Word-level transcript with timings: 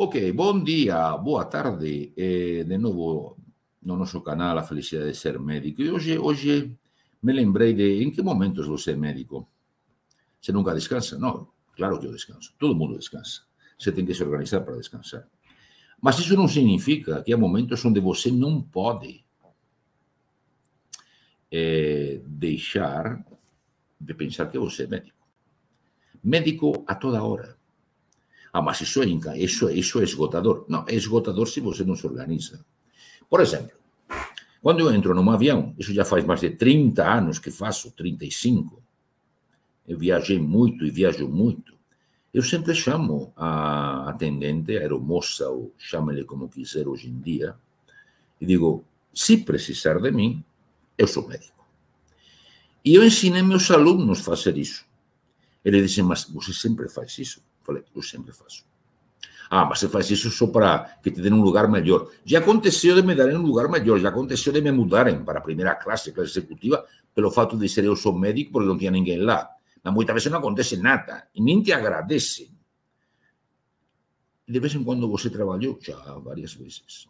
Ok, 0.00 0.30
bom 0.30 0.62
dia, 0.62 1.16
boa 1.16 1.44
tarde. 1.44 2.12
É, 2.16 2.62
de 2.62 2.78
novo 2.78 3.36
no 3.82 3.96
nosso 3.96 4.20
canal 4.20 4.56
A 4.56 4.62
Felicidade 4.62 5.10
de 5.10 5.18
Ser 5.18 5.40
Médico. 5.40 5.82
E 5.82 5.90
hoje, 5.90 6.16
hoje 6.16 6.78
me 7.20 7.32
lembrei 7.32 7.74
de 7.74 8.04
em 8.04 8.12
que 8.12 8.22
momentos 8.22 8.68
você 8.68 8.92
é 8.92 8.96
médico. 8.96 9.48
Você 10.40 10.52
nunca 10.52 10.72
descansa? 10.72 11.18
Não, 11.18 11.48
claro 11.74 11.98
que 11.98 12.06
eu 12.06 12.12
descanso. 12.12 12.54
Todo 12.60 12.76
mundo 12.76 12.96
descansa. 12.96 13.42
Você 13.76 13.90
tem 13.90 14.06
que 14.06 14.14
se 14.14 14.22
organizar 14.22 14.60
para 14.60 14.76
descansar. 14.76 15.26
Mas 16.00 16.16
isso 16.20 16.36
não 16.36 16.46
significa 16.46 17.20
que 17.24 17.32
há 17.32 17.36
momentos 17.36 17.84
onde 17.84 17.98
você 17.98 18.30
não 18.30 18.62
pode 18.62 19.24
é, 21.50 22.20
deixar 22.24 23.26
de 24.00 24.14
pensar 24.14 24.46
que 24.46 24.60
você 24.60 24.84
é 24.84 24.86
médico. 24.86 25.26
Médico 26.22 26.84
a 26.86 26.94
toda 26.94 27.20
hora. 27.20 27.57
Ah, 28.52 28.62
mas 28.62 28.80
isso 28.80 29.02
é, 29.02 29.06
isso, 29.38 29.70
isso 29.70 30.00
é 30.00 30.04
esgotador. 30.04 30.64
Não, 30.68 30.84
é 30.88 30.94
esgotador 30.94 31.46
se 31.46 31.60
você 31.60 31.84
não 31.84 31.94
se 31.94 32.06
organiza. 32.06 32.64
Por 33.28 33.40
exemplo, 33.40 33.76
quando 34.62 34.80
eu 34.80 34.92
entro 34.92 35.14
num 35.14 35.30
avião, 35.30 35.74
isso 35.78 35.92
já 35.92 36.04
faz 36.04 36.24
mais 36.24 36.40
de 36.40 36.50
30 36.50 37.04
anos 37.04 37.38
que 37.38 37.50
faço, 37.50 37.92
35, 37.92 38.82
eu 39.86 39.98
viajei 39.98 40.38
muito 40.38 40.84
e 40.84 40.90
viajo 40.90 41.28
muito, 41.28 41.78
eu 42.32 42.42
sempre 42.42 42.74
chamo 42.74 43.32
a 43.36 44.10
atendente, 44.10 44.76
a 44.76 44.80
aeromoça, 44.80 45.48
ou 45.48 45.72
chame-lhe 45.78 46.24
como 46.24 46.48
quiser 46.48 46.86
hoje 46.86 47.08
em 47.08 47.18
dia, 47.20 47.56
e 48.40 48.46
digo, 48.46 48.84
se 49.14 49.38
precisar 49.38 49.98
de 50.00 50.10
mim, 50.10 50.44
eu 50.96 51.06
sou 51.06 51.26
médico. 51.26 51.64
E 52.84 52.94
eu 52.94 53.04
ensinei 53.04 53.42
meus 53.42 53.70
alunos 53.70 54.20
a 54.20 54.24
fazer 54.24 54.56
isso. 54.56 54.86
Ele 55.64 55.82
disse, 55.82 56.02
mas 56.02 56.24
você 56.24 56.52
sempre 56.52 56.88
faz 56.88 57.18
isso? 57.18 57.42
Falei, 57.68 57.84
eu 57.94 58.02
sempre 58.02 58.32
faço. 58.32 58.64
Ah, 59.50 59.66
mas 59.66 59.78
você 59.78 59.90
faz 59.90 60.10
isso 60.10 60.30
só 60.30 60.46
para 60.46 60.98
que 61.02 61.10
te 61.10 61.20
den 61.20 61.34
um 61.34 61.42
lugar 61.42 61.68
melhor. 61.68 62.08
Já 62.24 62.38
aconteceu 62.38 62.94
de 62.94 63.02
me 63.02 63.14
darem 63.14 63.36
um 63.36 63.42
lugar 63.42 63.68
melhor, 63.68 63.98
já 63.98 64.08
aconteceu 64.08 64.54
de 64.54 64.62
me 64.62 64.72
mudarem 64.72 65.22
para 65.22 65.38
a 65.38 65.42
primeira 65.42 65.74
classe, 65.74 66.10
classe 66.12 66.30
executiva, 66.30 66.86
pelo 67.14 67.30
fato 67.30 67.58
de 67.58 67.68
ser 67.68 67.84
eu 67.84 67.94
sou 67.94 68.18
médico, 68.18 68.52
porque 68.52 68.66
não 68.66 68.78
tinha 68.78 68.90
ninguém 68.90 69.20
lá. 69.20 69.50
Mas 69.84 69.92
muitas 69.92 70.14
vezes 70.14 70.32
não 70.32 70.38
acontece 70.38 70.78
nada, 70.78 71.28
e 71.34 71.42
nem 71.42 71.62
te 71.62 71.70
agradecem. 71.70 72.48
De 74.48 74.58
vez 74.58 74.74
em 74.74 74.82
quando 74.82 75.06
você 75.06 75.28
trabalhou? 75.28 75.78
Já, 75.82 75.98
várias 76.20 76.54
vezes. 76.54 77.06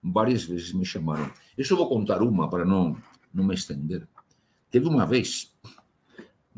Várias 0.00 0.44
vezes 0.44 0.72
me 0.72 0.84
chamaram. 0.84 1.28
Eu 1.56 1.64
só 1.64 1.74
vou 1.74 1.88
contar 1.88 2.22
uma 2.22 2.48
para 2.48 2.64
não, 2.64 2.96
não 3.34 3.42
me 3.42 3.54
estender. 3.56 4.06
Teve 4.70 4.86
uma 4.86 5.04
vez 5.04 5.52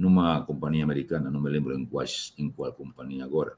numa 0.01 0.41
companhia 0.43 0.83
americana, 0.83 1.31
não 1.31 1.41
me 1.41 1.51
lembro 1.51 1.79
em, 1.79 1.85
quais, 1.85 2.33
em 2.39 2.51
qual 2.51 2.73
companhia 2.73 3.23
agora, 3.23 3.57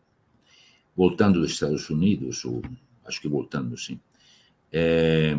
voltando 0.96 1.40
dos 1.40 1.52
Estados 1.52 1.88
Unidos, 1.88 2.44
ou 2.44 2.60
acho 3.06 3.20
que 3.20 3.28
voltando, 3.28 3.76
sim, 3.78 4.00
é, 4.72 5.38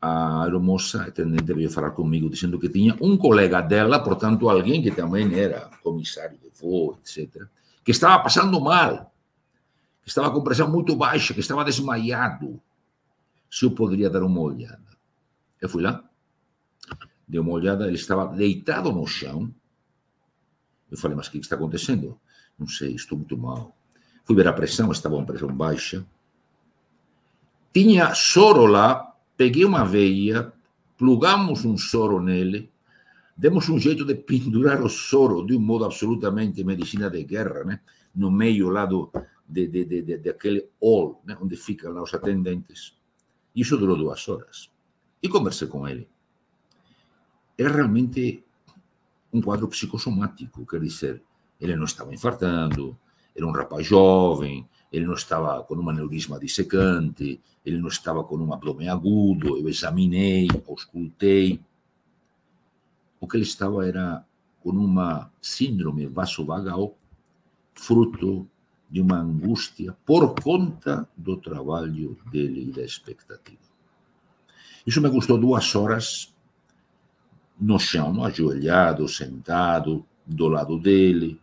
a 0.00 0.44
aeromoça 0.44 1.02
atendente 1.02 1.52
veio 1.52 1.68
falar 1.68 1.90
comigo 1.90 2.30
dizendo 2.30 2.60
que 2.60 2.68
tinha 2.68 2.96
um 3.00 3.16
colega 3.16 3.60
dela, 3.60 3.98
portanto, 3.98 4.48
alguém 4.48 4.80
que 4.80 4.92
também 4.92 5.34
era 5.34 5.68
comissário 5.82 6.38
de 6.38 6.48
voo, 6.60 6.96
etc., 7.00 7.42
que 7.84 7.90
estava 7.90 8.22
passando 8.22 8.60
mal, 8.60 9.12
que 10.04 10.08
estava 10.08 10.30
com 10.30 10.44
pressão 10.44 10.70
muito 10.70 10.94
baixa, 10.94 11.34
que 11.34 11.40
estava 11.40 11.64
desmaiado. 11.64 12.60
Se 13.50 13.64
eu 13.64 13.72
poderia 13.72 14.08
dar 14.08 14.22
uma 14.22 14.40
olhada. 14.40 14.80
Eu 15.60 15.68
fui 15.68 15.82
lá, 15.82 16.04
dei 17.26 17.40
uma 17.40 17.52
olhada, 17.52 17.86
ele 17.86 17.96
estava 17.96 18.26
deitado 18.28 18.92
no 18.92 19.06
chão, 19.06 19.52
eu 20.92 20.98
falei, 20.98 21.16
mas 21.16 21.26
o 21.26 21.30
que 21.30 21.38
está 21.38 21.56
acontecendo? 21.56 22.20
Não 22.58 22.68
sei, 22.68 22.94
estou 22.94 23.16
muito 23.16 23.36
mal. 23.36 23.74
Fui 24.24 24.36
ver 24.36 24.46
a 24.46 24.52
pressão, 24.52 24.92
estava 24.92 25.16
uma 25.16 25.24
pressão 25.24 25.48
baixa. 25.48 26.06
Tinha 27.72 28.14
soro 28.14 28.66
lá, 28.66 29.16
peguei 29.34 29.64
uma 29.64 29.84
veia, 29.84 30.52
plugamos 30.98 31.64
um 31.64 31.78
soro 31.78 32.20
nele, 32.20 32.70
demos 33.34 33.70
um 33.70 33.78
jeito 33.78 34.04
de 34.04 34.14
pendurar 34.14 34.82
o 34.82 34.90
soro 34.90 35.46
de 35.46 35.56
um 35.56 35.60
modo 35.60 35.86
absolutamente 35.86 36.62
medicina 36.62 37.08
de 37.08 37.24
guerra, 37.24 37.64
né? 37.64 37.80
no 38.14 38.30
meio 38.30 38.68
lá 38.68 38.84
do, 38.84 39.10
de, 39.48 39.66
de, 39.68 39.86
de, 39.86 40.18
de 40.18 40.28
aquele 40.28 40.68
hall, 40.78 41.22
né? 41.24 41.38
onde 41.40 41.56
ficam 41.56 41.90
lá 41.90 42.02
os 42.02 42.12
atendentes. 42.12 42.94
Isso 43.56 43.78
durou 43.78 43.96
duas 43.96 44.28
horas. 44.28 44.70
E 45.22 45.28
conversei 45.28 45.68
com 45.68 45.88
ele. 45.88 46.06
Era 47.56 47.72
realmente 47.72 48.44
um 49.32 49.40
quadro 49.40 49.66
psicossomático, 49.68 50.66
quer 50.66 50.80
dizer, 50.80 51.22
ele 51.60 51.76
não 51.76 51.84
estava 51.84 52.12
infartando, 52.12 52.96
era 53.34 53.46
um 53.46 53.52
rapaz 53.52 53.86
jovem, 53.86 54.68
ele 54.92 55.06
não 55.06 55.14
estava 55.14 55.62
com 55.62 55.74
um 55.74 55.88
aneurisma 55.88 56.38
dissecante, 56.38 57.40
ele 57.64 57.78
não 57.78 57.88
estava 57.88 58.22
com 58.22 58.36
um 58.36 58.52
abdômen 58.52 58.88
agudo, 58.88 59.56
eu 59.56 59.68
examinei, 59.68 60.48
auscultei. 60.68 61.60
O 63.18 63.26
que 63.26 63.36
ele 63.36 63.44
estava 63.44 63.86
era 63.86 64.24
com 64.60 64.70
uma 64.70 65.30
síndrome 65.40 66.06
vasovagal, 66.06 66.94
fruto 67.74 68.46
de 68.90 69.00
uma 69.00 69.18
angústia 69.20 69.96
por 70.04 70.34
conta 70.40 71.08
do 71.16 71.36
trabalho 71.38 72.16
dele 72.30 72.68
e 72.68 72.72
da 72.72 72.82
expectativa. 72.82 73.58
Isso 74.86 75.00
me 75.00 75.08
custou 75.10 75.38
duas 75.38 75.74
horas 75.74 76.31
no 77.62 77.78
chão, 77.78 78.24
ajoelhado, 78.24 79.06
sentado, 79.08 80.04
do 80.26 80.48
lado 80.48 80.80
dele, 80.80 81.40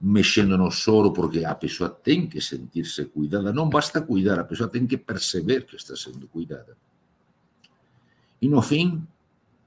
mexendo 0.00 0.56
no 0.56 0.70
soro, 0.70 1.12
porque 1.12 1.44
a 1.44 1.54
pessoa 1.54 1.90
tem 1.90 2.26
que 2.26 2.40
sentir-se 2.40 3.04
cuidada. 3.04 3.52
Não 3.52 3.68
basta 3.68 4.00
cuidar, 4.00 4.38
a 4.38 4.44
pessoa 4.44 4.70
tem 4.70 4.86
que 4.86 4.96
perceber 4.96 5.66
que 5.66 5.76
está 5.76 5.94
sendo 5.94 6.26
cuidada. 6.26 6.78
E 8.40 8.48
no 8.48 8.62
fim, 8.62 9.06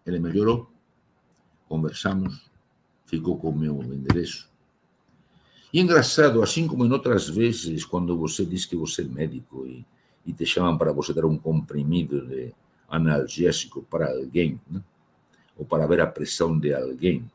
ele 0.03 0.17
melhorou, 0.17 0.67
conversamos, 1.69 2.49
ficou 3.05 3.37
com 3.37 3.49
o 3.49 3.55
meu 3.55 3.83
endereço. 3.83 4.49
E 5.71 5.79
engraçado, 5.79 6.41
assim 6.41 6.67
como 6.67 6.85
em 6.85 6.91
outras 6.91 7.29
vezes, 7.29 7.85
quando 7.85 8.17
você 8.17 8.43
diz 8.43 8.65
que 8.65 8.75
você 8.75 9.03
é 9.03 9.05
médico 9.05 9.67
e, 9.67 9.85
e 10.25 10.33
te 10.33 10.43
chamam 10.43 10.75
para 10.75 10.91
você 10.91 11.13
dar 11.13 11.27
um 11.27 11.37
comprimido 11.37 12.25
de 12.25 12.51
analgésico 12.89 13.83
para 13.83 14.09
alguém, 14.11 14.59
né? 14.67 14.81
Ou 15.57 15.65
para 15.65 15.85
ver 15.87 16.01
a 16.01 16.07
pressão 16.07 16.57
de 16.57 16.73
alguém, 16.73 17.29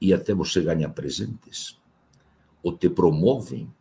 e 0.00 0.12
até 0.12 0.34
você 0.34 0.60
ganha 0.60 0.88
presentes, 0.88 1.80
ou 2.62 2.76
te 2.76 2.88
promovem. 2.88 3.72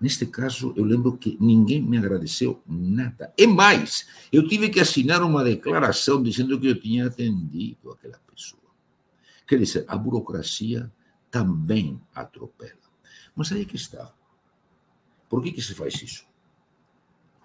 Neste 0.00 0.26
caso, 0.26 0.74
eu 0.76 0.84
lembro 0.84 1.16
que 1.16 1.36
ninguém 1.40 1.80
me 1.80 1.96
agradeceu 1.96 2.60
nada. 2.66 3.32
E 3.38 3.46
mais, 3.46 4.08
eu 4.32 4.48
tive 4.48 4.68
que 4.68 4.80
assinar 4.80 5.22
uma 5.22 5.44
declaração 5.44 6.20
dizendo 6.20 6.58
que 6.58 6.66
eu 6.66 6.80
tinha 6.80 7.06
atendido 7.06 7.92
aquela 7.92 8.18
pessoa. 8.32 8.62
Quer 9.46 9.58
dizer, 9.58 9.84
a 9.86 9.96
burocracia 9.96 10.90
também 11.30 12.00
atropela. 12.12 12.80
Mas 13.34 13.52
aí 13.52 13.64
que 13.64 13.76
está. 13.76 14.12
Por 15.28 15.42
que, 15.42 15.52
que 15.52 15.62
se 15.62 15.74
faz 15.74 15.94
isso? 16.02 16.26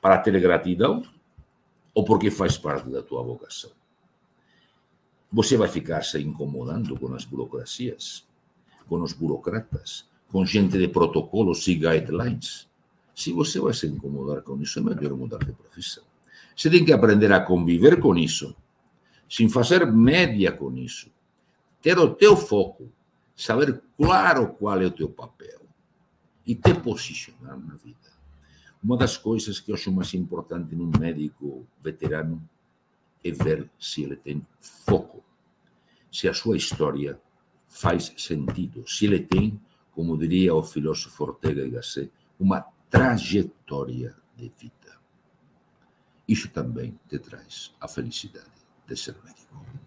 Para 0.01 0.17
ter 0.17 0.39
gratidão 0.41 1.03
ou 1.93 2.03
porque 2.03 2.31
faz 2.31 2.57
parte 2.57 2.89
da 2.89 3.03
tua 3.03 3.23
vocação? 3.23 3.71
Você 5.31 5.57
vai 5.57 5.67
ficar 5.67 6.03
se 6.03 6.19
incomodando 6.19 6.97
com 6.97 7.13
as 7.13 7.25
burocracias, 7.25 8.25
com 8.87 9.01
os 9.01 9.13
burocratas, 9.13 10.05
com 10.29 10.45
gente 10.45 10.77
de 10.77 10.87
protocolos 10.87 11.67
e 11.67 11.75
guidelines. 11.75 12.67
Se 13.13 13.33
você 13.33 13.59
vai 13.59 13.73
se 13.73 13.87
incomodar 13.87 14.41
com 14.41 14.61
isso, 14.61 14.79
é 14.79 14.81
melhor 14.81 15.15
mudar 15.15 15.39
de 15.39 15.51
profissão. 15.51 16.03
Você 16.55 16.69
tem 16.69 16.85
que 16.85 16.93
aprender 16.93 17.31
a 17.31 17.39
conviver 17.39 17.99
com 17.99 18.15
isso, 18.15 18.55
sem 19.29 19.49
fazer 19.49 19.85
média 19.85 20.51
com 20.51 20.75
isso. 20.77 21.11
Ter 21.81 21.97
o 21.99 22.15
teu 22.15 22.35
foco, 22.35 22.89
saber 23.35 23.81
claro 23.95 24.53
qual 24.53 24.81
é 24.81 24.85
o 24.85 24.91
teu 24.91 25.09
papel 25.09 25.61
e 26.45 26.55
te 26.55 26.73
posicionar 26.73 27.59
na 27.59 27.75
vida. 27.75 27.97
Uma 28.83 28.97
das 28.97 29.17
coisas 29.17 29.59
que 29.59 29.71
eu 29.71 29.75
acho 29.75 29.91
mais 29.91 30.13
importante 30.13 30.75
num 30.75 30.91
médico 30.97 31.67
veterano 31.83 32.41
é 33.23 33.31
ver 33.31 33.69
se 33.79 34.03
ele 34.03 34.15
tem 34.15 34.45
foco, 34.59 35.16
se 36.17 36.27
a 36.27 36.33
sua 36.33 36.57
história 36.57 37.21
faz 37.67 38.11
sentido, 38.17 38.83
se 38.87 39.05
ele 39.05 39.19
tem, 39.19 39.61
como 39.91 40.17
diria 40.17 40.55
o 40.55 40.63
filósofo 40.63 41.25
Ortega 41.25 41.61
y 41.63 41.69
Gasset, 41.69 42.11
uma 42.39 42.65
trajetória 42.89 44.15
de 44.35 44.51
vida. 44.57 44.99
Isso 46.27 46.49
também 46.49 46.99
te 47.07 47.19
traz 47.19 47.71
a 47.79 47.87
felicidade 47.87 48.49
de 48.87 48.97
ser 48.97 49.15
médico. 49.23 49.63